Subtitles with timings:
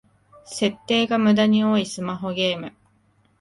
[0.47, 2.73] 設定がムダに多いスマホゲーム